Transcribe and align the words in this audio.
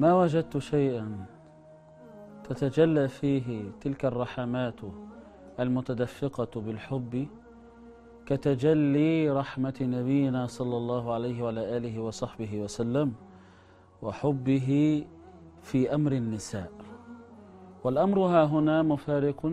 ما 0.00 0.14
وجدت 0.14 0.58
شيئا 0.58 1.26
تتجلى 2.44 3.08
فيه 3.08 3.70
تلك 3.80 4.04
الرحمات 4.04 4.80
المتدفقة 5.60 6.60
بالحب 6.60 7.26
كتجلي 8.26 9.30
رحمة 9.30 9.74
نبينا 9.80 10.46
صلى 10.46 10.76
الله 10.76 11.12
عليه 11.12 11.42
وعلى 11.42 11.76
آله 11.76 12.00
وصحبه 12.00 12.60
وسلم 12.60 13.12
وحبه 14.02 15.04
في 15.62 15.94
أمر 15.94 16.12
النساء. 16.12 16.72
والأمر 17.84 18.18
ها 18.20 18.44
هنا 18.44 18.82
مفارق 18.82 19.52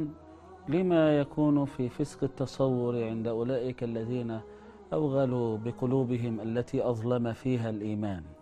لما 0.69 1.19
يكون 1.19 1.65
في 1.65 1.89
فسق 1.89 2.23
التصور 2.23 3.03
عند 3.03 3.27
أولئك 3.27 3.83
الذين 3.83 4.39
أوغلوا 4.93 5.57
بقلوبهم 5.57 6.39
التي 6.39 6.89
أظلم 6.89 7.33
فيها 7.33 7.69
الإيمان. 7.69 8.36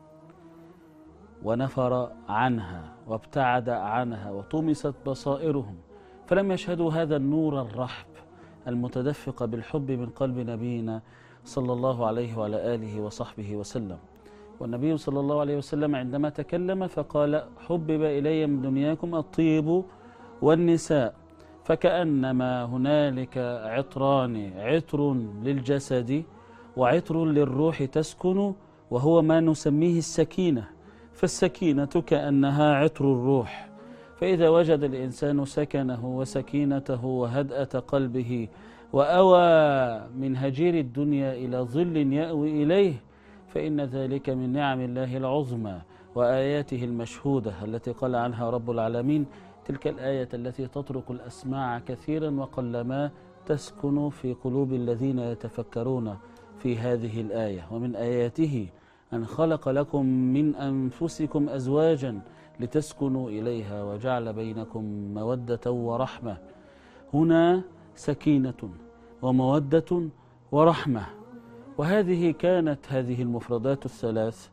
ونفر 1.46 2.10
عنها 2.30 2.84
وابتعد 3.08 3.70
عنها 3.70 4.32
وطمست 4.32 4.94
بصائرهم 5.06 5.76
فلم 6.28 6.52
يشهدوا 6.52 6.92
هذا 6.92 7.16
النور 7.16 7.62
الرحب 7.62 8.08
المتدفق 8.68 9.46
بالحب 9.46 9.92
من 9.92 10.10
قلب 10.10 10.38
نبينا 10.38 11.02
صلى 11.46 11.74
الله 11.74 12.06
عليه 12.06 12.38
وعلى 12.38 12.76
آله 12.76 13.02
وصحبه 13.02 13.56
وسلم. 13.56 13.98
والنبي 14.60 14.98
صلى 14.98 15.20
الله 15.20 15.40
عليه 15.40 15.58
وسلم 15.58 15.96
عندما 15.96 16.30
تكلم 16.30 16.88
فقال 16.88 17.44
حبب 17.68 18.02
إلي 18.18 18.48
من 18.48 18.62
دنياكم 18.62 19.16
الطيب 19.16 19.84
والنساء 20.42 21.14
فكأنما 21.64 22.66
هنالك 22.66 23.38
عطران 23.66 24.54
عطر 24.58 25.14
للجسد 25.44 26.24
وعطر 26.78 27.26
للروح 27.26 27.84
تسكن 27.84 28.54
وهو 28.92 29.22
ما 29.22 29.40
نسميه 29.40 29.98
السكينة. 29.98 30.75
فالسكينة 31.16 31.86
كأنها 31.86 32.76
عطر 32.76 33.06
الروح. 33.14 33.70
فإذا 34.16 34.50
وجد 34.50 34.84
الإنسان 34.84 35.46
سكنه 35.46 36.06
وسكينته 36.06 37.06
وهدأة 37.06 37.64
قلبه 37.80 38.48
وأوى 38.94 40.02
من 40.18 40.38
هجير 40.38 40.74
الدنيا 40.80 41.34
إلى 41.34 41.58
ظل 41.58 41.98
يأوي 42.14 42.64
إليه 42.64 42.94
فإن 43.48 43.82
ذلك 43.82 44.30
من 44.30 44.54
نعم 44.54 44.82
الله 44.82 45.18
العظمى 45.18 45.82
وآياته 46.16 46.84
المشهودة 46.84 47.54
التي 47.64 47.92
قال 47.92 48.16
عنها 48.16 48.50
رب 48.50 48.72
العالمين 48.72 49.26
تلك 49.66 49.88
الآية 49.88 50.30
التي 50.34 50.68
تطرق 50.68 51.12
الأسماع 51.12 51.80
كثيرا 51.80 52.30
وقلما 52.32 53.12
تسكن 53.46 54.10
في 54.10 54.34
قلوب 54.34 54.74
الذين 54.74 55.20
يتفكرون 55.20 56.18
في 56.60 56.78
هذه 56.78 57.22
الآية. 57.22 57.68
ومن 57.72 57.96
آياته 57.96 58.68
أن 59.14 59.26
خلق 59.26 59.70
لكم 59.70 60.06
من 60.06 60.56
أنفسكم 60.56 61.50
أزواجا 61.50 62.20
لتسكنوا 62.60 63.30
إليها 63.30 63.84
وجعل 63.84 64.34
بينكم 64.34 64.84
مودة 65.14 65.72
ورحمة. 65.72 66.38
هنا 67.14 67.62
سكينة 67.96 68.70
ومودة 69.22 70.10
ورحمة. 70.52 71.06
وهذه 71.78 72.32
كانت 72.32 72.80
هذه 72.90 73.22
المفردات 73.22 73.86
الثلاث 73.86 74.50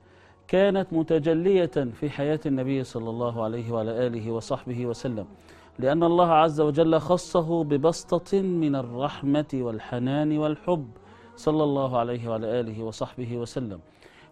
كانت 0.49 0.93
متجلية 0.93 1.67
في 1.67 2.11
حياة 2.11 2.41
النبي 2.47 2.85
صلى 2.85 3.11
الله 3.11 3.45
عليه 3.45 3.73
وعلى 3.73 4.07
آله 4.07 4.33
وصحبه 4.33 4.87
وسلم 4.87 5.27
لأن 5.79 6.03
الله 6.03 6.33
عز 6.33 6.61
وجل 6.61 6.99
خصه 6.99 7.65
ببسطة 7.65 8.41
من 8.41 8.75
الرحمة 8.77 9.47
والحنان 9.55 10.39
والحب 10.39 10.89
صلى 11.37 11.65
الله 11.65 11.99
عليه 11.99 12.29
وعلى 12.29 12.61
آله 12.61 12.83
وصحبه 12.83 13.37
وسلم. 13.37 13.81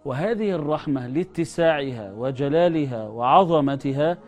وهذه 0.04 0.50
الرحمة 0.50 1.06
لاتساعها 1.06 2.12
وجلالها 2.18 3.08
وعظمتها 3.08 4.18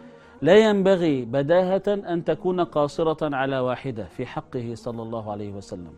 لا 0.43 0.57
ينبغي 0.57 1.25
بداهة 1.25 1.83
أن 1.89 2.25
تكون 2.25 2.61
قاصرة 2.61 3.37
على 3.37 3.59
واحدة 3.59 4.05
في 4.05 4.27
حقه 4.27 4.75
صلى 4.75 5.03
الله 5.03 5.33
عليه 5.33 5.53
وسلم. 5.53 5.93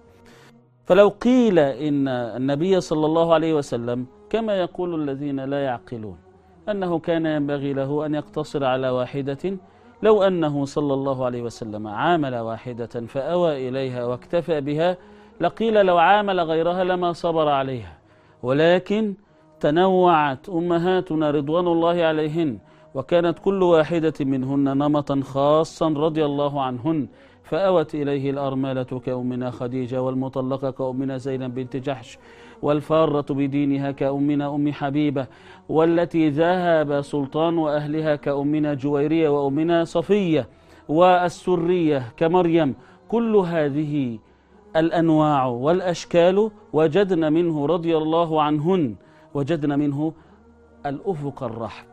فلو 0.85 1.09
قيل 1.09 1.59
إن 1.59 2.09
النبي 2.09 2.81
صلى 2.81 3.07
الله 3.07 3.35
عليه 3.35 3.55
وسلم 3.55 4.07
كما 4.31 4.61
يقول 4.61 5.03
الذين 5.03 5.41
لا 5.41 5.65
يعقلون 5.65 6.19
أنه 6.69 6.99
كان 6.99 7.27
ينبغي 7.27 7.73
له 7.73 8.07
أن 8.07 8.15
يقتصر 8.15 8.65
على 8.65 8.91
واحدة 8.91 9.57
لو 10.03 10.23
أنه 10.23 10.65
صلى 10.65 10.95
الله 10.95 11.25
عليه 11.25 11.43
وسلم 11.43 11.87
عامل 11.87 12.37
واحدة 12.37 12.87
فأوى 12.87 13.69
إليها 13.69 14.05
واكتفى 14.05 14.61
بها 14.61 14.97
لقيل 15.41 15.87
لو 15.87 15.99
عامل 15.99 16.41
غيرها 16.41 16.85
لما 16.85 17.13
صبر 17.13 17.49
عليها. 17.49 17.99
ولكن 18.43 19.15
تنوعت 19.65 20.49
أمهاتنا 20.49 21.31
رضوان 21.31 21.67
الله 21.67 22.05
عليهن 22.05 22.59
وكانت 22.95 23.39
كل 23.39 23.63
واحدة 23.63 24.13
منهن 24.21 24.79
نمطا 24.79 25.21
خاصا 25.21 25.89
رضي 25.89 26.25
الله 26.25 26.63
عنهن 26.63 27.07
فأوت 27.45 27.95
إليه 27.95 28.31
الأرملة 28.31 29.01
كأمنا 29.07 29.51
خديجة 29.51 30.03
والمطلقة 30.03 30.71
كأمنا 30.71 31.17
زينب 31.17 31.55
بنت 31.55 31.77
جحش 31.77 32.19
والفارة 32.63 33.35
بدينها 33.35 33.91
كأمنا 33.91 34.55
أم 34.55 34.73
حبيبة 34.73 35.27
والتي 35.69 36.29
ذهب 36.29 37.01
سلطان 37.01 37.59
أهلها 37.59 38.17
كأمنا 38.17 38.75
جويرية 38.75 39.29
وأمنا 39.29 39.85
صفية 39.85 40.49
والسرية 40.89 42.03
كمريم. 42.17 42.75
كل 43.09 43.37
هذه 43.37 44.19
الأنواع 44.77 45.47
والأشكال 45.47 46.51
وجدنا 46.73 47.31
منه 47.31 47.67
رضي 47.67 47.97
الله 47.97 48.43
عنهن. 48.43 48.95
وجدنا 49.35 49.77
منه 49.77 50.13
الأفق 50.87 51.43
الرحب 51.43 51.87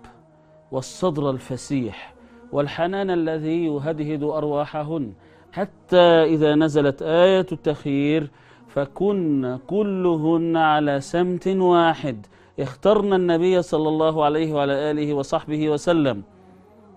والصدر 0.71 1.29
الفسيح 1.29 2.13
والحنان 2.51 3.09
الذي 3.09 3.65
يهدهد 3.65 4.23
أرواحهن. 4.23 5.13
حتى 5.51 6.23
إذا 6.33 6.55
نزلت 6.55 7.01
آية 7.01 7.45
التخيير 7.51 8.31
فكن 8.67 9.59
كلهن 9.67 10.57
على 10.57 10.99
سمت 10.99 11.47
واحد. 11.47 12.25
اخترنا 12.59 13.15
النبي 13.15 13.61
صلى 13.61 13.89
الله 13.89 14.25
عليه 14.25 14.53
وعلى 14.53 14.91
آله 14.91 15.13
وصحبه 15.13 15.69
وسلم. 15.69 16.23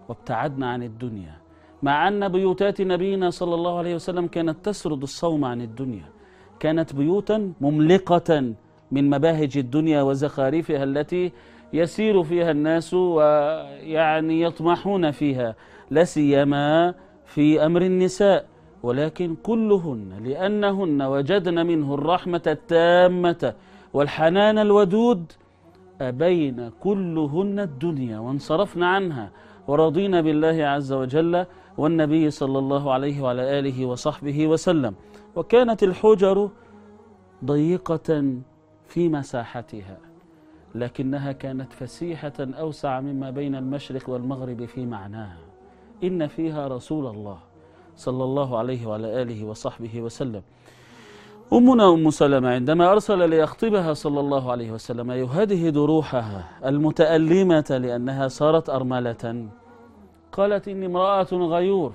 وابتعدنا 0.08 0.70
عن 0.70 0.82
الدنيا. 0.82 1.34
مع 1.82 2.08
أن 2.08 2.28
بيوتات 2.28 2.80
نبينا 2.80 3.30
صلى 3.30 3.54
الله 3.54 3.78
عليه 3.78 3.94
وسلم 3.94 4.26
كانت 4.26 4.64
تسرد 4.64 5.02
الصوم 5.02 5.44
عن 5.44 5.60
الدنيا. 5.62 6.08
كانت 6.60 6.94
بيوتا 6.94 7.52
مملقة 7.60 8.54
من 8.94 9.10
مباهج 9.10 9.58
الدنيا 9.64 10.00
وزخارفها 10.02 10.84
التي 10.84 11.32
يسير 11.72 12.22
فيها 12.22 12.50
الناس 12.50 12.94
ويعني 12.94 14.42
يطمحون 14.42 15.10
فيها 15.10 15.56
لا 15.90 16.04
سيما 16.04 16.94
في 17.26 17.66
أمر 17.66 17.82
النساء. 17.82 18.40
ولكن 18.82 19.36
كلهن 19.42 20.10
لأنهن 20.24 21.02
وجدن 21.02 21.66
منه 21.66 21.94
الرحمة 21.94 22.42
التامة 22.46 23.54
والحنان 23.94 24.58
الودود 24.58 25.32
أبين 26.00 26.70
كلهن 26.80 27.58
الدنيا 27.68 28.18
وانصرفن 28.18 28.82
عنها. 28.82 29.30
ورضينا 29.68 30.20
بالله 30.20 30.66
عز 30.66 30.92
وجل 30.92 31.46
والنبي 31.78 32.30
صلى 32.30 32.58
الله 32.58 32.92
عليه 32.92 33.16
وعلى 33.22 33.58
آله 33.58 33.86
وصحبه 33.86 34.46
وسلم. 34.46 34.94
وكانت 35.36 35.82
الحجر 35.82 36.48
ضيقة 37.44 38.08
في 38.86 39.08
مساحتها 39.08 39.98
لكنها 40.74 41.32
كانت 41.32 41.72
فسيحة 41.72 42.32
أوسع 42.40 43.00
مما 43.00 43.30
بين 43.30 43.54
المشرق 43.54 44.10
والمغرب 44.10 44.64
في 44.64 44.86
معناها. 44.86 45.38
إن 46.04 46.26
فيها 46.26 46.68
رسول 46.68 47.06
الله 47.06 47.38
صلى 47.96 48.24
الله 48.24 48.58
عليه 48.58 48.86
وعلى 48.86 49.22
آله 49.22 49.44
وصحبه 49.44 50.02
وسلم. 50.02 50.42
أمنا 51.52 51.92
أم 51.92 52.10
سلمة 52.10 52.48
عندما 52.48 52.92
أرسل 52.92 53.30
ليخطبها 53.30 53.92
صلى 53.94 54.20
الله 54.20 54.52
عليه 54.52 54.72
وسلم 54.72 55.10
يهدهد 55.10 55.76
روحها 55.76 56.48
المتألمة 56.64 57.78
لأنها 57.82 58.28
صارت 58.28 58.70
أرملة 58.70 59.48
قالت 60.32 60.68
إني 60.68 60.86
امرأة 60.86 61.28
غيور. 61.32 61.92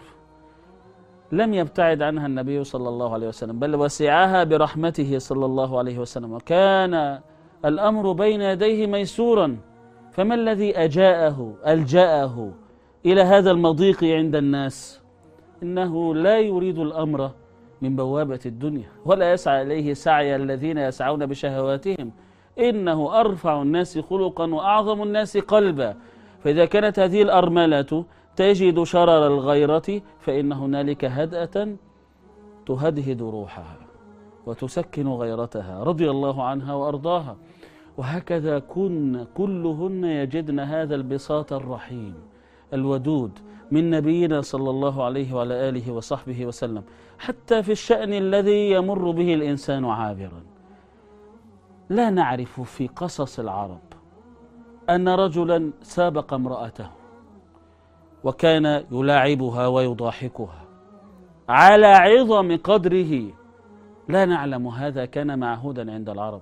لم 1.31 1.53
يبتعد 1.53 2.01
عنها 2.01 2.25
النبي 2.27 2.63
صلى 2.63 2.89
الله 2.89 3.13
عليه 3.13 3.27
وسلم 3.27 3.59
بل 3.59 3.75
وسعها 3.75 4.43
برحمته 4.43 5.17
صلى 5.17 5.45
الله 5.45 5.77
عليه 5.77 5.99
وسلم. 5.99 6.33
وكان 6.33 7.19
الأمر 7.65 8.11
بين 8.11 8.41
يديه 8.41 8.87
ميسورا 8.87 9.57
فما 10.11 10.35
الذي 10.35 10.77
أجاءه 10.77 11.53
ألجأه 11.67 12.51
إلى 13.05 13.21
هذا 13.21 13.51
المضيق 13.51 14.03
عند 14.03 14.35
الناس؟ 14.35 15.01
إنه 15.63 16.15
لا 16.15 16.39
يريد 16.39 16.79
الأمر 16.79 17.31
من 17.81 17.95
بوابة 17.95 18.39
الدنيا 18.45 18.89
ولا 19.05 19.33
يسعى 19.33 19.61
إليه 19.61 19.93
سعي 19.93 20.35
الذين 20.35 20.77
يسعون 20.77 21.25
بشهواتهم. 21.25 22.11
إنه 22.59 23.19
أرفع 23.19 23.61
الناس 23.61 23.99
خلقا 23.99 24.53
وأعظم 24.53 25.03
الناس 25.03 25.37
قلبا. 25.37 25.95
فإذا 26.43 26.65
كانت 26.65 26.99
هذه 26.99 27.21
الأرملة 27.21 28.05
تجد 28.39 28.83
شرر 28.83 29.27
الغيرة 29.27 30.01
فإن 30.19 30.51
هنالك 30.51 31.06
هدأة 31.06 31.75
تهدهد 32.65 33.21
روحها 33.21 33.77
وتسكن 34.45 35.07
غيرتها 35.07 35.83
رضي 35.83 36.09
الله 36.09 36.44
عنها 36.44 36.74
وأرضاها. 36.74 37.36
وهكذا 37.97 38.59
كن 38.59 39.25
كلهن 39.33 40.03
يجدن 40.03 40.59
هذا 40.59 40.95
البساط 40.95 41.53
الرحيم 41.53 42.15
الودود 42.74 43.39
من 43.71 43.89
نبينا 43.89 44.41
صلى 44.41 44.69
الله 44.69 45.03
عليه 45.03 45.33
وعلى 45.33 45.69
آله 45.69 45.91
وصحبه 45.91 46.45
وسلم 46.45 46.83
حتى 47.19 47.63
في 47.63 47.71
الشأن 47.71 48.13
الذي 48.13 48.71
يمر 48.71 49.12
به 49.12 49.33
الإنسان 49.33 49.86
عابرا. 49.86 50.41
لا 51.89 52.09
نعرف 52.09 52.62
في 52.62 52.88
قصص 52.88 53.39
العرب 53.39 53.86
أن 54.89 55.09
رجلا 55.09 55.71
سابق 55.81 56.33
امرأته 56.33 56.99
وكان 58.24 58.83
يلاعبها 58.92 59.68
ويضاحكها. 59.68 60.66
على 61.50 61.88
عظم 61.88 62.57
قدره 62.63 63.24
لا 64.10 64.25
نعلم 64.25 64.68
هذا 64.68 65.06
كان 65.06 65.39
معهودا 65.39 65.94
عند 65.94 66.10
العرب. 66.10 66.42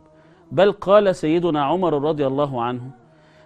بل 0.52 0.72
قال 0.72 1.16
سيدنا 1.16 1.64
عمر 1.64 2.04
رضي 2.04 2.28
الله 2.28 2.62
عنه 2.62 2.82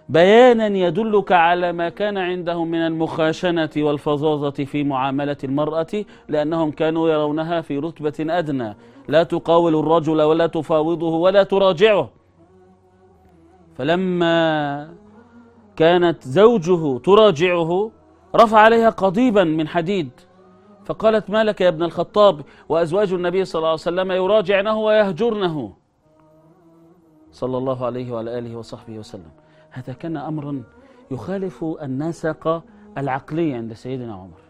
بيانا 0.08 0.66
يدلك 0.66 1.32
على 1.32 1.72
ما 1.72 1.88
كان 1.88 2.18
عندهم 2.18 2.70
من 2.70 2.86
المخاشنة 2.86 3.70
والفظاظة 3.76 4.64
في 4.64 4.84
معاملة 4.84 5.36
المرأة 5.44 6.04
لأنهم 6.28 6.70
كانوا 6.70 7.08
يرونها 7.08 7.60
في 7.60 7.78
رتبة 7.78 8.14
أدنى. 8.20 8.76
لا 9.08 9.22
تقاول 9.22 9.76
الرجل 9.76 10.22
ولا 10.22 10.46
تفاوضه 10.46 11.14
ولا 11.16 11.42
تراجعه. 11.42 12.10
فلما 13.76 14.88
كانت 15.76 16.22
زوجه 16.22 16.98
تراجعه 16.98 17.90
رفع 18.36 18.58
عليها 18.58 18.90
قضيبا 18.90 19.44
من 19.44 19.68
حديد. 19.68 20.10
فقالت 20.84 21.30
ما 21.30 21.44
لك 21.44 21.60
يا 21.60 21.68
ابن 21.68 21.82
الخطاب؟ 21.82 22.40
وأزواج 22.68 23.12
النبي 23.12 23.44
صلى 23.44 23.58
الله 23.58 23.68
عليه 23.68 23.80
وسلم 23.80 24.12
يراجعنه 24.12 24.78
ويهجرنه. 24.78 25.72
صلى 27.32 27.58
الله 27.58 27.86
عليه 27.86 28.12
وعلى 28.12 28.38
آله 28.38 28.56
وصحبه 28.56 28.98
وسلم. 28.98 29.30
هذا 29.70 29.92
كان 29.92 30.16
أمرا 30.16 30.62
يخالف 31.10 31.64
النسق 31.82 32.62
العقلي 32.98 33.54
عند 33.54 33.72
سيدنا 33.72 34.14
عمر. 34.14 34.40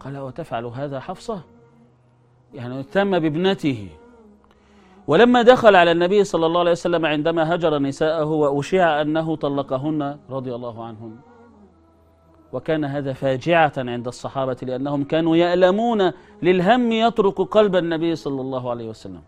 قال 0.00 0.18
وتفعل 0.18 0.64
هذا 0.64 1.00
حفصة؟ 1.00 1.40
يعني 2.54 2.82
تم 2.82 3.18
بابنته. 3.18 3.88
ولما 5.06 5.42
دخل 5.42 5.76
على 5.76 5.92
النبي 5.92 6.24
صلى 6.24 6.46
الله 6.46 6.60
عليه 6.60 6.70
وسلم 6.70 7.06
عندما 7.06 7.54
هجر 7.54 7.78
نساءه 7.78 8.24
وأشيع 8.24 9.00
أنه 9.00 9.36
طلقهن 9.36 10.18
رضي 10.30 10.54
الله 10.54 10.84
عنهم 10.84 11.16
وكان 12.52 12.84
هذا 12.84 13.12
فاجعة 13.12 13.72
عند 13.76 14.06
الصحابة 14.06 14.56
لأنهم 14.62 15.04
كانوا 15.04 15.36
يألمون 15.36 16.12
للهم 16.42 16.92
يطرق 16.92 17.42
قلب 17.42 17.76
النبي 17.76 18.16
صلى 18.16 18.40
الله 18.40 18.70
عليه 18.70 18.88
وسلم. 18.88 19.20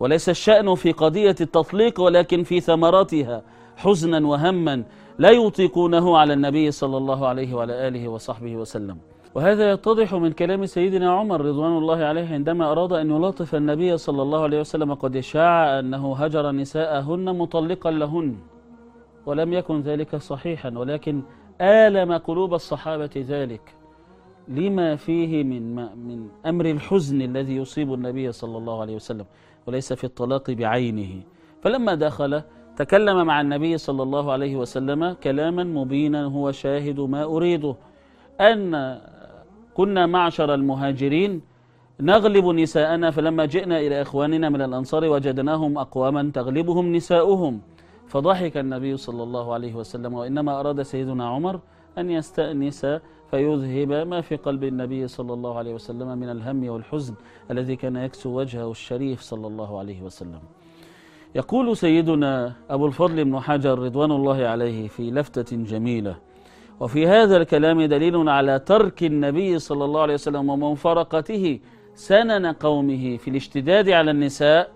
وليس 0.00 0.28
الشأن 0.28 0.74
في 0.74 0.92
قضية 0.92 1.36
التطليق 1.40 2.00
ولكن 2.00 2.42
في 2.42 2.60
ثمراتها 2.60 3.42
حزنا 3.76 4.26
وهما 4.26 4.82
لا 5.18 5.30
يطيقونه 5.30 6.18
على 6.18 6.32
النبي 6.32 6.70
صلى 6.70 6.96
الله 6.96 7.26
عليه 7.26 7.54
وعلى 7.54 7.88
آله 7.88 8.08
وصحبه 8.08 8.56
وسلم. 8.56 8.98
وهذا 9.34 9.70
يتضح 9.70 10.14
من 10.14 10.32
كلام 10.32 10.66
سيدنا 10.66 11.12
عمر 11.12 11.40
رضوان 11.40 11.78
الله 11.78 12.04
عليه 12.04 12.28
عندما 12.34 12.72
أراد 12.72 12.92
أن 12.92 13.10
يلاطف 13.10 13.54
النبي 13.54 13.96
صلى 13.96 14.22
الله 14.22 14.42
عليه 14.42 14.60
وسلم 14.60 14.94
قد 14.94 15.20
شاع 15.20 15.78
أنه 15.78 16.16
هجر 16.16 16.50
نساءهن 16.50 17.38
مطلقا 17.38 17.90
لهن. 17.90 18.36
ولم 19.26 19.52
يكن 19.52 19.80
ذلك 19.80 20.16
صحيحا 20.16 20.70
ولكن 20.78 21.22
آلم 21.60 22.12
قلوب 22.12 22.54
الصحابة 22.54 23.10
ذلك. 23.16 23.74
لما 24.48 24.96
فيه 24.96 25.44
من, 25.44 25.74
من 25.76 26.28
أمر 26.46 26.64
الحزن 26.64 27.22
الذي 27.22 27.56
يصيب 27.56 27.94
النبي 27.94 28.32
صلى 28.32 28.58
الله 28.58 28.80
عليه 28.80 28.94
وسلم 28.94 29.24
وليس 29.66 29.92
في 29.92 30.04
الطلاق 30.04 30.50
بعينه. 30.50 31.22
فلما 31.62 31.94
دخل 31.94 32.42
تكلم 32.76 33.26
مع 33.26 33.40
النبي 33.40 33.78
صلى 33.78 34.02
الله 34.02 34.32
عليه 34.32 34.56
وسلم 34.56 35.12
كلاما 35.12 35.64
مبينا 35.64 36.24
هو 36.24 36.52
شاهد 36.52 37.00
ما 37.00 37.24
أريده. 37.24 37.74
أن 38.40 39.00
كنا 39.74 40.06
معشر 40.06 40.54
المهاجرين 40.54 41.40
نغلب 42.00 42.46
نساءنا 42.46 43.10
فلما 43.10 43.44
جئنا 43.44 43.80
إلى 43.80 44.02
إخواننا 44.02 44.48
من 44.48 44.62
الأنصار 44.62 45.04
وجدناهم 45.04 45.78
أقواما 45.78 46.30
تغلبهم 46.34 46.92
نساؤهم. 46.92 47.60
فضحك 48.12 48.56
النبي 48.56 48.96
صلى 48.96 49.22
الله 49.22 49.46
عليه 49.54 49.74
وسلم 49.74 50.14
وإنما 50.14 50.60
أراد 50.60 50.82
سيدنا 50.82 51.24
عمر 51.28 51.60
أن 51.98 52.10
يستأنس 52.10 52.86
فيذهب 53.30 53.92
ما 54.12 54.20
في 54.20 54.36
قلب 54.36 54.64
النبي 54.64 55.08
صلى 55.08 55.32
الله 55.32 55.58
عليه 55.58 55.74
وسلم 55.74 56.18
من 56.18 56.28
الهم 56.30 56.68
والحزن 56.68 57.14
الذي 57.50 57.76
كان 57.76 57.96
يكسو 57.96 58.28
وجهه 58.38 58.70
الشريف 58.70 59.20
صلى 59.20 59.46
الله 59.46 59.78
عليه 59.78 60.02
وسلم. 60.02 60.42
يقول 61.34 61.76
سيدنا 61.76 62.52
أبو 62.70 62.86
الفضل 62.86 63.24
بن 63.24 63.40
حجر 63.40 63.78
رضوان 63.78 64.10
الله 64.10 64.46
عليه 64.46 64.88
في 64.88 65.10
لفتة 65.10 65.56
جميلة 65.56 66.16
وفي 66.80 67.06
هذا 67.06 67.36
الكلام 67.36 67.82
دليل 67.82 68.28
على 68.28 68.58
ترك 68.58 69.02
النبي 69.02 69.58
صلى 69.58 69.84
الله 69.84 70.00
عليه 70.00 70.14
وسلم 70.14 70.50
ومنفرقته 70.50 71.60
سنن 71.94 72.46
قومه 72.46 73.16
في 73.16 73.28
الاشتداد 73.30 73.88
على 73.88 74.10
النساء 74.10 74.70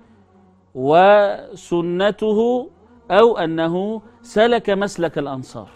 وسنته 0.75 2.39
أو 3.11 3.39
أنه 3.39 4.03
سلك 4.23 4.71
مسلك 4.71 5.19
الأنصار 5.19 5.69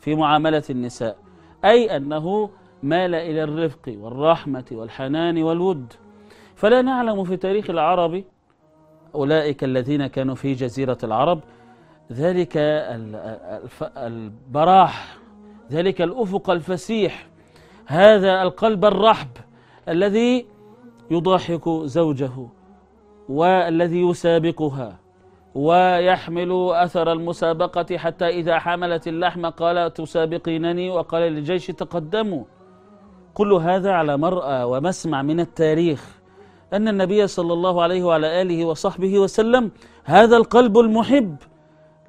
في 0.00 0.14
معاملة 0.14 0.62
النساء 0.70 1.16
أي 1.64 1.96
أنه 1.96 2.50
مال 2.82 3.14
إلى 3.14 3.42
الرفق 3.42 3.94
والرحمة 3.98 4.64
والحنان 4.72 5.42
والود. 5.42 5.92
فلا 6.56 6.82
نعلم 6.82 7.24
في 7.24 7.36
تاريخ 7.36 7.70
العرب 7.70 8.24
أولئك 9.14 9.64
الذين 9.64 10.06
كانوا 10.06 10.34
في 10.34 10.54
جزيرة 10.54 10.98
العرب 11.04 11.40
ذلك 12.12 12.52
البراح 13.96 15.16
ذلك 15.70 16.02
الأفق 16.02 16.50
الفسيح 16.50 17.26
هذا 17.86 18.42
القلب 18.42 18.84
الرحب 18.84 19.28
الذي 19.88 20.46
يضاحك 21.10 21.68
زوجه 21.68 22.46
والذي 23.28 24.00
يسابقها. 24.00 25.03
ويحمل 25.54 26.70
أثر 26.72 27.12
المسابقة 27.12 27.96
حتى 27.96 28.28
إذا 28.28 28.58
حملت 28.58 29.08
اللحم. 29.08 29.46
قال 29.46 29.94
تسابقينني. 29.94 30.90
وقال 30.90 31.22
للجيش 31.22 31.66
تقدموا. 31.66 32.44
كل 33.34 33.52
هذا 33.52 33.92
على 33.92 34.16
مرأى 34.16 34.64
ومسمع 34.64 35.22
من 35.22 35.40
التاريخ 35.40 36.20
أن 36.72 36.88
النبي 36.88 37.26
صلى 37.26 37.52
الله 37.52 37.82
عليه 37.82 38.02
وعلى 38.02 38.42
آله 38.42 38.64
وصحبه 38.64 39.18
وسلم 39.18 39.70
هذا 40.04 40.36
القلب 40.36 40.78
المحب 40.78 41.36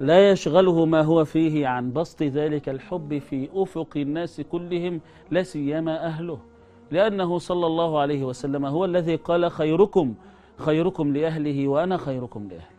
لا 0.00 0.30
يشغله 0.30 0.84
ما 0.84 1.02
هو 1.02 1.24
فيه 1.24 1.66
عن 1.66 1.92
بسط 1.92 2.22
ذلك 2.22 2.68
الحب 2.68 3.18
في 3.18 3.48
أفق 3.54 3.88
الناس 3.96 4.40
كلهم 4.40 5.00
لا 5.30 5.42
سيما 5.42 6.06
أهله. 6.06 6.38
لأنه 6.90 7.38
صلى 7.38 7.66
الله 7.66 7.98
عليه 7.98 8.24
وسلم 8.24 8.66
هو 8.66 8.84
الذي 8.84 9.16
قال 9.16 9.50
خيركم 9.50 10.14
خيركم 10.58 11.12
لأهله 11.16 11.68
وأنا 11.68 11.96
خيركم 11.96 12.48
لأهلي 12.50 12.75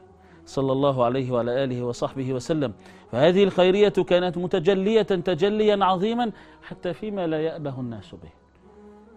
صلى 0.47 0.71
الله 0.71 0.95
عليه 1.05 1.27
وعلى 1.31 1.63
آله 1.63 1.83
وصحبه 1.83 2.33
وسلم. 2.33 2.73
فهذه 3.11 3.43
الخيرية 3.43 3.97
كانت 4.07 4.37
متجلية 4.37 5.01
تجليا 5.01 5.85
عظيما 5.85 6.31
حتى 6.63 6.93
فيما 6.93 7.27
لا 7.27 7.39
يأبه 7.41 7.75
الناس 7.79 8.15
به. 8.15 8.31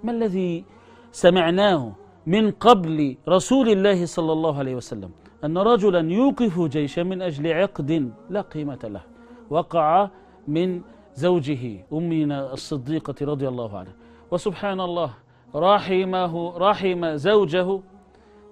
ما 0.04 0.12
الذي 0.12 0.64
سمعناه 1.12 1.92
من 2.26 2.50
قبل 2.50 3.16
رسول 3.28 3.68
الله 3.68 4.06
صلى 4.06 4.32
الله 4.32 4.58
عليه 4.58 4.74
وسلم؟ 4.74 5.10
أن 5.44 5.58
رجلا 5.58 6.12
يوقف 6.12 6.60
جيشا 6.60 7.00
من 7.00 7.22
أجل 7.22 7.52
عقد 7.52 8.12
لا 8.30 8.40
قيمة 8.40 8.78
له. 8.84 9.04
وقع 9.50 10.10
من 10.48 10.80
زوجه 11.14 11.86
أمنا 11.92 12.52
الصديقة 12.52 13.14
رضي 13.22 13.48
الله 13.48 13.78
عنها. 13.78 13.94
وسبحان 14.30 14.80
الله 14.80 15.10
رحمه 15.54 16.58
رحم 16.58 17.16
زوجه 17.16 17.80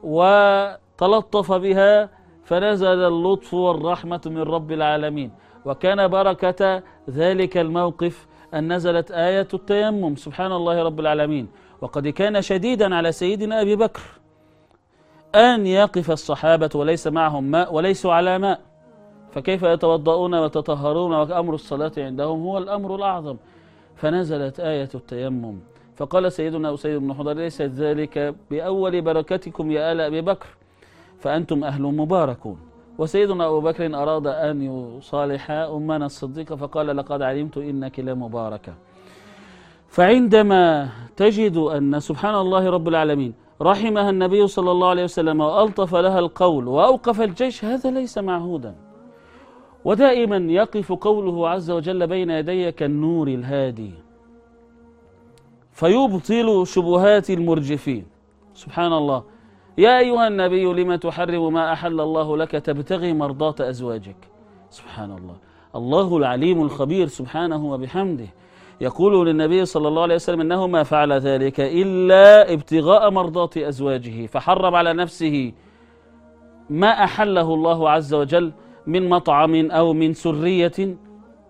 وتلطف 0.02 1.52
بها 1.52 2.17
فنزل 2.48 3.00
اللطف 3.12 3.54
والرحمة 3.54 4.20
من 4.26 4.42
رب 4.42 4.72
العالمين. 4.72 5.30
وكان 5.64 6.08
بركة 6.08 6.82
ذلك 7.10 7.56
الموقف 7.56 8.26
أن 8.54 8.72
نزلت 8.72 9.10
آية 9.10 9.48
التيمم. 9.54 10.16
سبحان 10.16 10.52
الله 10.52 10.82
رب 10.82 11.00
العالمين. 11.00 11.48
وقد 11.80 12.08
كان 12.08 12.42
شديدا 12.42 12.94
على 12.94 13.12
سيدنا 13.12 13.60
أبي 13.62 13.76
بكر 13.76 14.00
أن 15.34 15.66
يقف 15.66 16.10
الصحابة 16.10 16.70
وليس 16.74 17.06
معهم 17.06 17.44
ماء 17.44 17.74
وليسوا 17.74 18.12
على 18.12 18.38
ماء. 18.38 18.60
فكيف 19.32 19.62
يتوضؤون 19.62 20.34
ويتطهرون 20.34 21.12
وأمر 21.12 21.54
الصلاة 21.54 21.92
عندهم 21.98 22.42
هو 22.42 22.58
الأمر 22.58 22.94
الأعظم. 22.94 23.36
فنزلت 23.96 24.60
آية 24.60 24.88
التيمم. 24.94 25.58
فقال 25.96 26.32
سيدنا 26.32 26.74
أسيد 26.74 27.00
بن 27.00 27.14
حضر 27.14 27.32
ليس 27.32 27.62
ذلك 27.62 28.34
بأول 28.50 29.00
بركتكم 29.00 29.70
يا 29.70 29.92
آل 29.92 30.00
أبي 30.00 30.20
بكر. 30.20 30.46
فأنتم 31.18 31.64
أهل 31.64 31.82
مباركون. 31.82 32.58
وسيدنا 32.98 33.46
أبو 33.46 33.60
بكر 33.60 33.94
أراد 34.02 34.26
أن 34.26 34.62
يصالح 34.62 35.50
أمنا 35.50 36.06
الصديقة 36.06 36.56
فقال 36.56 36.96
لقد 36.96 37.22
علمت 37.22 37.56
إنك 37.58 38.00
لمباركة. 38.00 38.74
فعندما 39.88 40.88
تجد 41.16 41.56
أن 41.56 42.00
سبحان 42.00 42.34
الله 42.34 42.70
رب 42.70 42.88
العالمين 42.88 43.34
رحمها 43.62 44.10
النبي 44.10 44.46
صلى 44.46 44.70
الله 44.70 44.88
عليه 44.88 45.04
وسلم 45.04 45.40
وألطف 45.40 45.94
لها 45.94 46.18
القول 46.18 46.68
وأوقف 46.68 47.20
الجيش 47.20 47.64
هذا 47.64 47.90
ليس 47.90 48.18
معهودا. 48.18 48.74
ودائما 49.84 50.36
يقف 50.36 50.92
قوله 50.92 51.48
عز 51.48 51.70
وجل 51.70 52.06
بين 52.06 52.30
يدي 52.30 52.72
كالنور 52.72 53.28
الهادي. 53.28 53.92
فيبطل 55.72 56.66
شبهات 56.66 57.30
المرجفين. 57.30 58.06
سبحان 58.54 58.92
الله. 58.92 59.22
يا 59.78 59.98
أيها 59.98 60.28
النبي 60.28 60.64
لم 60.64 60.94
تحرم 60.94 61.52
ما 61.52 61.72
أحل 61.72 62.00
الله 62.00 62.36
لك؟ 62.36 62.50
تبتغي 62.50 63.12
مرضات 63.12 63.60
أزواجك. 63.60 64.16
سبحان 64.70 65.10
الله 65.18 65.36
الله 65.74 66.16
العليم 66.16 66.62
الخبير 66.62 67.06
سبحانه 67.06 67.72
وبحمده. 67.72 68.26
يقول 68.80 69.26
للنبي 69.26 69.64
صلى 69.64 69.88
الله 69.88 70.02
عليه 70.02 70.14
وسلم 70.14 70.40
إنه 70.40 70.66
ما 70.66 70.82
فعل 70.82 71.12
ذلك 71.12 71.60
إلا 71.60 72.52
ابتغاء 72.52 73.10
مرضات 73.10 73.56
أزواجه 73.56 74.26
فحرم 74.26 74.74
على 74.74 74.92
نفسه 74.92 75.52
ما 76.70 76.88
أحله 77.04 77.54
الله 77.54 77.90
عز 77.90 78.14
وجل 78.14 78.52
من 78.86 79.08
مطعم 79.08 79.70
أو 79.70 79.92
من 79.92 80.12
سرية. 80.12 80.96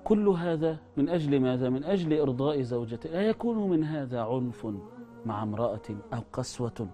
كل 0.04 0.28
هذا 0.28 0.76
من 0.97 1.08
أجل 1.08 1.40
ماذا؟ 1.40 1.68
من 1.68 1.85
أجل 1.85 2.20
إرضاء 2.20 2.62
زوجته، 2.62 3.11
لا 3.11 3.23
يكون 3.23 3.70
من 3.70 3.85
هذا 3.85 4.20
عنف 4.20 4.66
مع 5.26 5.42
امرأة 5.42 5.88
أو 6.14 6.20
قسوة. 6.32 6.88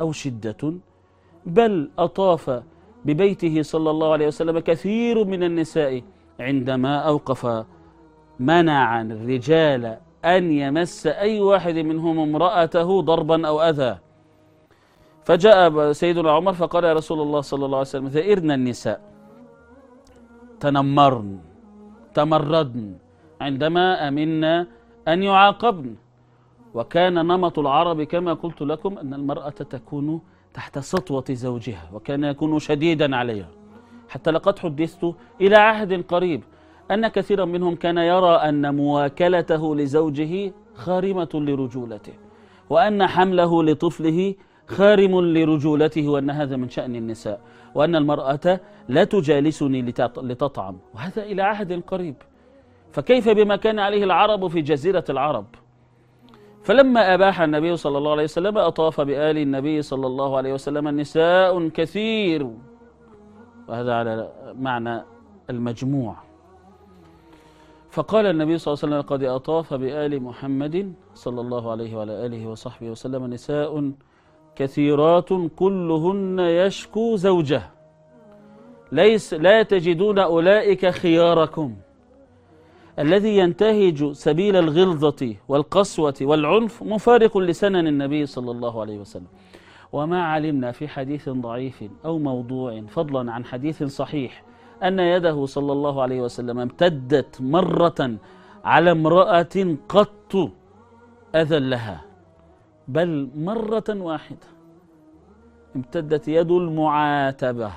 أو 0.00 0.12
شدة 0.12 0.74
بل 1.46 1.90
أطاف 1.98 2.62
ببيته 3.04 3.62
صلى 3.62 3.90
الله 3.90 4.12
عليه 4.12 4.26
وسلم 4.26 4.58
كثير 4.58 5.24
من 5.24 5.42
النساء 5.42 6.02
عندما 6.40 6.98
أوقف. 6.98 7.64
منع 8.40 9.00
الرجال 9.00 9.98
أن 10.24 10.52
يمس 10.52 11.06
أي 11.06 11.40
واحد 11.40 11.74
منهم 11.74 12.18
امرأته 12.18 13.02
ضربا 13.02 13.48
أو 13.48 13.62
أذى. 13.62 13.98
فجاء 15.24 15.92
سيدنا 15.92 16.30
عمر 16.32 16.52
فقال 16.52 16.84
يا 16.84 16.92
رسول 16.92 17.20
الله 17.20 17.40
صلى 17.40 17.64
الله 17.66 17.78
عليه 17.78 17.88
وسلم 17.88 18.08
ثئرن 18.08 18.50
النساء. 18.50 19.00
تنمرن 20.60 21.38
تمردن 22.14 22.94
عندما 23.40 24.08
أمنا 24.08 24.66
أن 25.08 25.22
يعاقبن. 25.22 25.94
وكان 26.74 27.14
نمط 27.14 27.58
العرب 27.58 28.02
كما 28.02 28.32
قلت 28.32 28.62
لكم 28.62 28.98
أن 28.98 29.14
المرأة 29.14 29.50
تكون 29.50 30.20
تحت 30.54 30.78
سطوة 30.78 31.24
زوجها 31.30 31.90
وكان 31.92 32.24
يكون 32.24 32.58
شديدا 32.58 33.16
عليها. 33.16 33.48
حتى 34.08 34.30
لقد 34.30 34.58
حدثت 34.58 35.14
إلى 35.40 35.56
عهد 35.56 36.04
قريب 36.04 36.42
أن 36.90 37.08
كثيرا 37.08 37.44
منهم 37.44 37.74
كان 37.74 37.98
يرى 37.98 38.34
أن 38.36 38.74
مواكلته 38.74 39.76
لزوجه 39.76 40.52
خارمة 40.74 41.28
لرجولته 41.34 42.12
وأن 42.70 43.06
حمله 43.06 43.62
لطفله 43.64 44.34
خارم 44.66 45.20
لرجولته 45.20 46.08
وأن 46.08 46.30
هذا 46.30 46.56
من 46.56 46.68
شأن 46.68 46.96
النساء 46.96 47.40
وأن 47.74 47.96
المرأة 47.96 48.60
لا 48.88 49.04
تجالسني 49.04 49.82
لتطعم 50.16 50.78
وهذا 50.94 51.22
إلى 51.22 51.42
عهد 51.42 51.82
قريب. 51.86 52.14
فكيف 52.92 53.28
بما 53.28 53.56
كان 53.56 53.78
عليه 53.78 54.04
العرب 54.04 54.46
في 54.46 54.60
جزيرة 54.60 55.04
العرب؟ 55.10 55.46
فلما 56.66 57.14
أباح 57.14 57.40
النبي 57.40 57.76
صلى 57.76 57.98
الله 57.98 58.10
عليه 58.10 58.24
وسلم 58.24 58.58
أطاف 58.58 59.00
بآل 59.00 59.38
النبي 59.38 59.82
صلى 59.82 60.06
الله 60.06 60.36
عليه 60.36 60.52
وسلم 60.52 60.88
نساء 60.88 61.68
كثير. 61.68 62.50
وهذا 63.68 63.94
على 63.94 64.32
معنى 64.58 65.02
المجموع. 65.50 66.16
فقال 67.90 68.26
النبي 68.26 68.58
صلى 68.58 68.74
الله 68.74 68.82
عليه 68.82 68.96
وسلم 68.96 69.02
قد 69.02 69.22
أطاف 69.22 69.74
بآل 69.74 70.22
محمد 70.22 70.92
صلى 71.14 71.40
الله 71.40 71.70
عليه 71.70 71.96
وعلى 71.96 72.26
آله 72.26 72.46
وصحبه 72.46 72.90
وسلم 72.90 73.26
نساء 73.26 73.92
كثيرات 74.56 75.28
كلهن 75.56 76.38
يشكو 76.38 77.16
زوجه. 77.16 77.62
ليس 78.92 79.34
لا 79.34 79.62
تجدون 79.62 80.18
أولئك 80.18 80.90
خياركم. 80.90 81.76
الذي 82.98 83.36
ينتهج 83.36 84.12
سبيل 84.12 84.56
الغلظة 84.56 85.34
والقسوة 85.48 86.14
والعنف 86.20 86.82
مفارق 86.82 87.38
لسنن 87.38 87.86
النبي 87.86 88.26
صلى 88.26 88.50
الله 88.50 88.80
عليه 88.80 88.98
وسلم. 88.98 89.26
وما 89.92 90.22
علمنا 90.22 90.72
في 90.72 90.88
حديث 90.88 91.28
ضعيف 91.28 91.84
أو 92.04 92.18
موضوع 92.18 92.82
فضلا 92.88 93.32
عن 93.32 93.44
حديث 93.44 93.82
صحيح 93.82 94.44
أن 94.82 94.98
يده 94.98 95.46
صلى 95.46 95.72
الله 95.72 96.02
عليه 96.02 96.20
وسلم 96.20 96.58
امتدت 96.58 97.40
مرة 97.40 98.16
على 98.64 98.90
امرأة 98.90 99.76
قط 99.88 100.50
أذلها 101.34 102.04
بل 102.88 103.28
مرة 103.36 103.84
واحدة 103.88 104.46
امتدت 105.76 106.28
يد 106.28 106.50
المعاتبة 106.50 107.70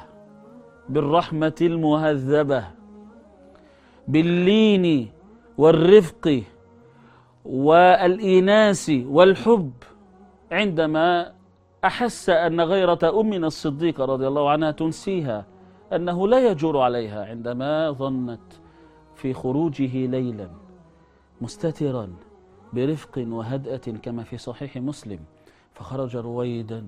بالرحمة 0.90 1.56
المهذبة 1.62 2.64
باللين 4.10 5.12
والرفق 5.58 6.44
والإيناس 7.46 8.92
والحب 9.06 9.72
عندما 10.52 11.34
أحس 11.86 12.30
أن 12.30 12.62
غيرة 12.62 13.20
أمنا 13.20 13.48
الصديقة 13.48 14.06
رضي 14.06 14.28
الله 14.28 14.50
عنها 14.50 14.72
تنسيها 14.72 15.46
أنه 15.94 16.28
لا 16.28 16.52
يجور 16.52 16.78
عليها 16.78 17.26
عندما 17.26 17.92
ظنت 17.92 18.48
في 19.16 19.34
خروجه 19.34 20.06
ليلا 20.06 20.50
مستترا 21.42 22.10
برفق 22.74 23.26
وهدأة 23.28 23.86
كما 24.04 24.24
في 24.24 24.38
صحيح 24.38 24.78
مسلم. 24.78 25.20
فخرج 25.74 26.18
رويدا 26.18 26.88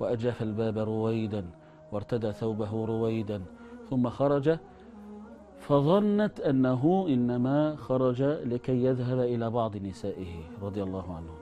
وأجاف 0.00 0.42
الباب 0.42 0.78
رويدا 0.78 1.44
وارتدى 1.92 2.32
ثوبه 2.32 2.84
رويدا 2.86 3.42
ثم 3.90 4.08
خرج 4.08 4.58
فظنت 5.70 6.40
أنه 6.40 7.06
إنما 7.08 7.76
خرج 7.76 8.22
لكي 8.22 8.84
يذهب 8.84 9.18
إلى 9.18 9.50
بعض 9.50 9.76
نسائه 9.76 10.34
رضي 10.62 10.82
الله 10.82 11.14
عنهم. 11.16 11.38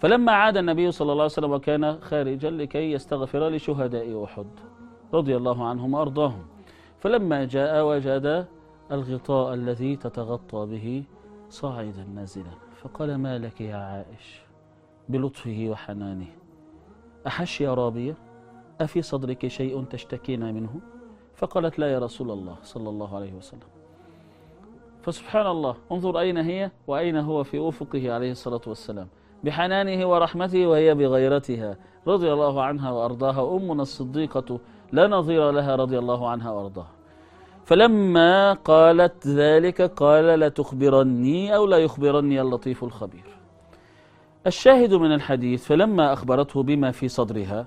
فلما 0.00 0.32
عاد 0.32 0.56
النبي 0.56 0.90
صلى 0.90 1.12
الله 1.12 1.22
عليه 1.22 1.32
وسلم 1.32 1.52
وكان 1.52 2.00
خارجا 2.00 2.50
لكي 2.50 2.92
يستغفر 2.92 3.48
لشهداء 3.48 4.24
أحد 4.24 4.46
رضي 5.14 5.36
الله 5.36 5.68
عنهم 5.68 5.94
وأرضاهم. 5.94 6.44
فلما 7.00 7.44
جاء 7.44 7.86
وجد 7.86 8.46
الغطاء 8.92 9.54
الذي 9.54 9.96
تتغطى 9.96 10.66
به 10.66 11.04
صاعدا 11.48 12.04
نازلا 12.14 12.54
فقال 12.76 13.14
ما 13.14 13.38
لك 13.38 13.60
يا 13.60 13.76
عائش؟ 13.76 14.40
بلطفه 15.08 15.66
وحنانه. 15.70 16.32
أحش 17.26 17.60
يا 17.60 17.74
رابية؟ 17.74 18.14
أفي 18.80 19.02
صدرك 19.02 19.46
شيء 19.46 19.84
تشتكين 19.84 20.54
منه؟ 20.54 20.80
فقالت 21.38 21.78
لا 21.78 21.92
يا 21.92 21.98
رسول 21.98 22.30
الله 22.30 22.56
صلى 22.62 22.88
الله 22.88 23.16
عليه 23.16 23.32
وسلم. 23.32 23.70
فسبحان 25.02 25.46
الله 25.46 25.74
انظر 25.92 26.18
أين 26.18 26.36
هي 26.36 26.70
وأين 26.86 27.16
هو 27.16 27.44
في 27.44 27.68
أفقه 27.68 28.12
عليه 28.12 28.30
الصلاة 28.30 28.60
والسلام. 28.66 29.08
بحنانه 29.44 30.10
ورحمته 30.10 30.66
وهي 30.66 30.94
بغيرتها. 30.94 31.76
رضي 32.06 32.32
الله 32.32 32.62
عنها 32.62 32.90
وأرضاها. 32.90 33.56
أمنا 33.56 33.82
الصديقة 33.82 34.58
لا 34.92 35.06
نظير 35.06 35.50
لها 35.50 35.76
رضي 35.76 35.98
الله 35.98 36.28
عنها 36.28 36.50
وأرضاها. 36.50 36.92
فلما 37.64 38.52
قالت 38.52 39.26
ذلك 39.26 39.82
قال 39.82 40.24
لا 40.24 40.48
تخبرني 40.48 41.56
أو 41.56 41.66
لا 41.66 41.78
يخبرني 41.78 42.40
اللطيف 42.40 42.84
الخبير. 42.84 43.38
الشاهد 44.46 44.94
من 44.94 45.14
الحديث 45.14 45.64
فلما 45.64 46.12
أخبرته 46.12 46.62
بما 46.62 46.90
في 46.90 47.08
صدرها 47.08 47.66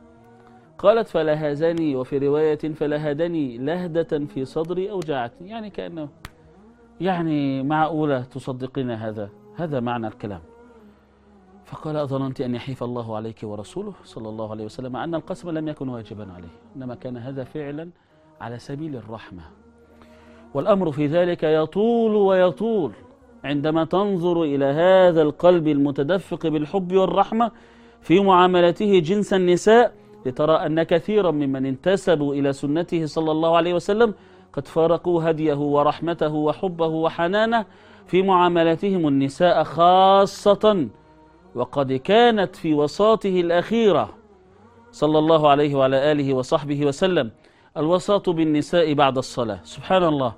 قالت 0.81 1.07
فلهزني 1.07 1.95
وفي 1.95 2.17
رواية 2.17 2.57
فلهدني 2.57 3.57
لهدة 3.57 4.25
في 4.25 4.45
صدري 4.45 4.91
أوجعتني 4.91 5.49
يعني 5.49 5.69
كأنه 5.69 6.09
يعني 7.01 7.63
معقولة 7.63 8.21
تصدقين 8.21 8.91
هذا؟ 8.91 9.29
هذا 9.55 9.79
معنى 9.79 10.07
الكلام. 10.07 10.41
فقال 11.65 11.95
أظننت 11.95 12.41
أن 12.41 12.55
يحيف 12.55 12.83
الله 12.83 13.15
عليك 13.15 13.39
ورسوله 13.43 13.93
صلى 14.03 14.29
الله 14.29 14.51
عليه 14.51 14.65
وسلم 14.65 14.95
أن 14.95 15.15
القسم 15.15 15.49
لم 15.49 15.67
يكن 15.67 15.89
واجبا 15.89 16.33
عليه 16.33 16.51
إنما 16.75 16.95
كان 16.95 17.17
هذا 17.17 17.43
فعلا 17.43 17.89
على 18.41 18.59
سبيل 18.59 18.95
الرحمة. 18.95 19.41
والأمر 20.53 20.91
في 20.91 21.07
ذلك 21.07 21.43
يطول 21.43 22.15
ويطول 22.15 22.91
عندما 23.43 23.85
تنظر 23.85 24.43
إلى 24.43 24.65
هذا 24.65 25.21
القلب 25.21 25.67
المتدفق 25.67 26.47
بالحب 26.47 26.93
والرحمة 26.93 27.51
في 28.01 28.19
معاملته 28.19 28.99
جنس 28.99 29.33
النساء 29.33 30.00
لترى 30.25 30.55
أن 30.55 30.83
كثيرا 30.83 31.31
ممن 31.31 31.65
انتسبوا 31.65 32.33
إلى 32.33 32.53
سنته 32.53 33.05
صلى 33.05 33.31
الله 33.31 33.57
عليه 33.57 33.73
وسلم 33.73 34.13
قد 34.53 34.67
فارقوا 34.67 35.29
هديه 35.29 35.57
ورحمته 35.57 36.33
وحبه 36.33 36.87
وحنانه 36.87 37.65
في 38.07 38.21
معاملتهم 38.21 39.07
النساء 39.07 39.63
خاصة 39.63 40.87
وقد 41.55 41.93
كانت 41.93 42.55
في 42.55 42.73
وساطه 42.73 43.41
الأخيرة 43.41 44.09
صلى 44.91 45.19
الله 45.19 45.49
عليه 45.49 45.75
وعلى 45.75 46.11
آله 46.11 46.33
وصحبه 46.33 46.85
وسلم 46.85 47.31
الوساط 47.77 48.29
بالنساء 48.29 48.93
بعد 48.93 49.17
الصلاة. 49.17 49.59
سبحان 49.63 50.03
الله. 50.03 50.33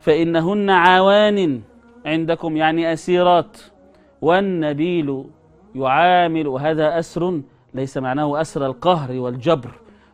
فإنهن 0.00 0.70
عوان 0.70 1.60
عندكم 2.06 2.56
يعني 2.56 2.92
أسيرات. 2.92 3.56
والنبيل 4.22 5.24
يعامل 5.74 6.48
وهذا 6.48 6.98
أسر 6.98 7.40
ليس 7.74 7.98
معناه 7.98 8.40
أسر 8.40 8.66
القهر 8.66 9.12
والجبر 9.12 9.70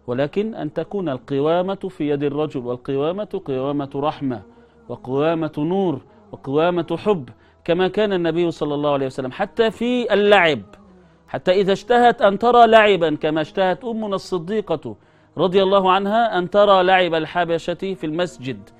ولكن 0.07 0.55
أن 0.55 0.73
تكون 0.73 1.09
القوامة 1.09 1.75
في 1.75 2.09
يد 2.11 2.23
الرجل 2.23 2.61
والقوامة 2.61 3.41
قوامة 3.45 3.91
رحمة 3.95 4.43
وقوامة 4.89 5.53
نور 5.59 6.01
وقوامة 6.33 6.99
حب 7.05 7.29
كما 7.65 7.89
كان 7.89 8.13
النبي 8.13 8.51
صلى 8.51 8.75
الله 8.75 8.93
عليه 8.93 9.07
وسلم 9.07 9.33
حتى 9.33 9.71
في 9.71 10.15
اللعب. 10.15 10.63
حتى 11.29 11.53
إذا 11.53 11.73
اشتهت 11.73 12.23
أن 12.23 12.39
ترى 12.39 12.67
لعبا 12.67 13.17
كما 13.17 13.41
اشتهت 13.41 13.85
أمنا 13.85 14.15
الصديقة 14.15 14.97
رضي 15.39 15.63
الله 15.63 15.93
عنها 15.93 16.39
أن 16.39 16.51
ترى 16.51 16.83
لعب 16.83 17.15
الحبشة 17.15 17.75
في 17.75 18.05
المسجد. 18.05 18.71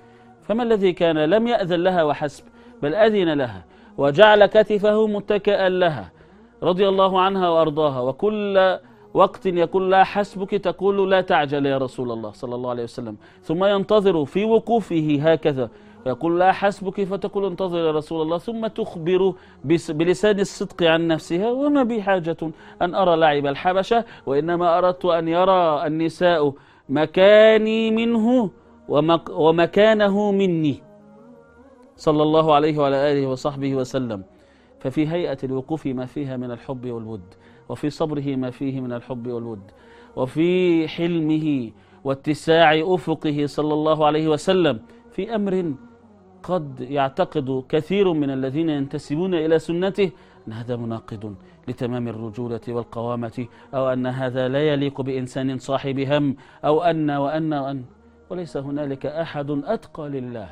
فما 0.43 0.63
الذي 0.63 0.93
كان؟ 0.93 1.19
لم 1.19 1.47
يأذن 1.47 1.81
لها 1.81 2.03
وحسب 2.03 2.45
بل 2.83 2.95
أذن 2.95 3.33
لها 3.33 3.65
وجعل 3.99 4.47
كتفه 4.47 5.07
متكئا 5.07 5.69
لها. 5.69 6.11
رضي 6.69 6.89
الله 6.89 7.13
عنها 7.21 7.49
وأرضاها. 7.49 8.01
وكل 8.01 8.79
وقت 9.15 9.47
يقول 9.47 9.91
لا 9.91 10.05
حسبك 10.05 10.51
تقول 10.51 11.11
لا 11.11 11.21
تعجل 11.21 11.67
يا 11.67 11.79
رسول 11.79 12.09
الله 12.13 12.33
صلى 12.33 12.55
الله 12.55 12.71
عليه 12.71 12.83
وسلم. 12.83 13.17
ثم 13.43 13.65
ينتظر 13.65 14.25
في 14.25 14.45
وقوفه 14.45 15.19
هكذا. 15.23 15.67
يقول 16.07 16.33
لا 16.41 16.53
حسبك 16.53 17.05
فتقول 17.05 17.45
انتظر 17.45 17.79
يا 17.79 17.93
رسول 18.01 18.23
الله. 18.23 18.39
ثم 18.39 18.67
تخبر 18.67 19.35
بلسان 19.99 20.41
الصدق 20.41 20.83
عن 20.83 21.01
نفسها. 21.09 21.49
وما 21.51 21.83
بي 21.83 22.03
حاجة 22.03 22.37
أن 22.83 22.95
أرى 22.95 23.17
لعب 23.17 23.47
الحبشة 23.47 24.05
وإنما 24.27 24.79
أردت 24.79 25.05
أن 25.05 25.29
يرى 25.29 25.87
النساء 25.87 26.53
مكاني 26.89 27.91
منه 27.91 28.51
ومكانه 29.29 30.33
مني. 30.33 30.77
صلى 31.97 32.23
الله 32.23 32.55
عليه 32.55 32.75
وعلى 32.79 32.99
آله 33.13 33.25
وصحبه 33.27 33.75
وسلم. 33.75 34.34
ففي 34.85 35.09
هيئة 35.09 35.39
الوقوف 35.45 35.87
ما 35.87 36.07
فيها 36.07 36.37
من 36.37 36.51
الحب 36.51 36.87
والود 36.91 37.35
وفي 37.69 37.91
صبره 37.91 38.37
ما 38.37 38.51
فيه 38.51 38.81
من 38.81 38.93
الحب 38.93 39.27
والود 39.27 39.71
وفي 40.17 40.89
حلمه 40.89 41.71
واتساع 42.05 42.83
أفقه 42.85 43.47
صلى 43.47 43.75
الله 43.75 44.07
عليه 44.07 44.29
وسلم 44.29 44.81
في 45.11 45.35
أمر 45.35 45.75
قد 46.43 46.81
يعتقد 46.81 47.65
كثير 47.69 48.13
من 48.13 48.31
الذين 48.31 48.69
ينتسبون 48.69 49.35
إلى 49.35 49.59
سنته 49.59 50.11
أن 50.49 50.53
هذا 50.53 50.77
مناقض 50.77 51.35
لتمام 51.69 52.09
الرجولة 52.09 52.61
والقوامة 52.69 53.47
أو 53.75 53.89
أن 53.93 54.07
هذا 54.07 54.49
لا 54.49 54.69
يليق 54.69 55.01
بإنسان 55.01 55.59
صاحب 55.59 55.99
هم 55.99 56.37
أو 56.65 56.83
أن 56.83 57.11
وأن 57.11 57.55
وأن 57.55 57.85
وليس 58.31 58.57
هنالك 58.57 59.07
أحد 59.07 59.51
أتقى 59.51 60.09
لله 60.09 60.49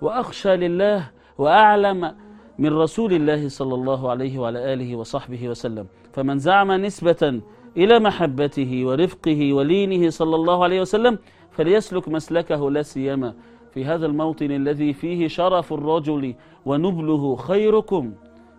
وأخشى 0.00 0.56
لله 0.56 1.10
وأعلم 1.38 2.25
من 2.58 2.72
رسول 2.72 3.12
الله 3.12 3.48
صلى 3.48 3.74
الله 3.74 4.10
عليه 4.10 4.38
وعلى 4.38 4.72
آله 4.72 4.96
وصحبه 4.96 5.48
وسلم. 5.48 5.86
فمن 6.12 6.38
زعم 6.38 6.72
نسبة 6.72 7.40
إلى 7.76 7.98
محبته 7.98 8.86
ورفقه 8.86 9.52
ولينه 9.52 10.10
صلى 10.10 10.34
الله 10.36 10.64
عليه 10.64 10.80
وسلم 10.80 11.18
فليسلك 11.50 12.08
مسلكه 12.08 12.70
لا 12.70 12.82
سيما. 12.82 13.34
في 13.72 13.84
هذا 13.84 14.06
الموطن 14.06 14.50
الذي 14.50 14.92
فيه 14.92 15.28
شرف 15.28 15.72
الرجل 15.72 16.34
ونبله 16.66 17.36
خيركم 17.36 18.12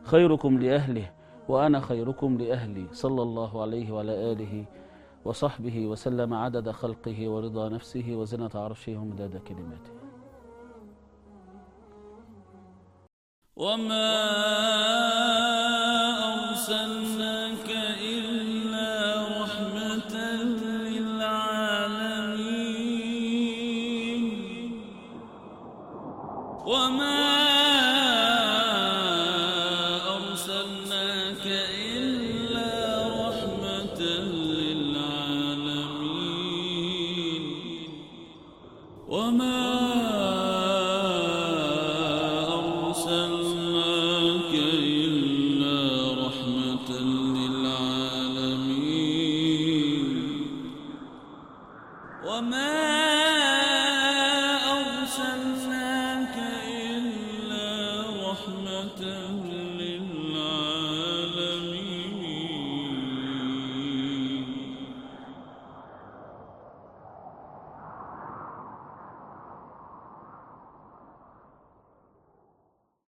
خيركم 0.04 0.60
لأهله 0.60 1.12
وأنا 1.50 1.80
خيركم 1.80 2.38
لأهلي. 2.38 2.86
صلى 2.92 3.22
الله 3.22 3.62
عليه 3.62 3.92
وعلى 3.92 4.32
آله 4.32 4.66
وصحبه 5.26 5.88
وسلم 5.88 6.34
عدد 6.34 6.70
خلقه 6.72 7.30
ورضا 7.30 7.70
نفسه 7.70 8.06
وزنة 8.16 8.50
عرشه 8.56 8.98
ومداد 8.98 9.42
كلماته. 9.48 9.97
وما 13.58 14.14
أرسلناك 16.50 17.70
إلا 18.02 18.27